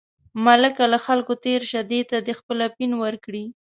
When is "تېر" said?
1.45-1.61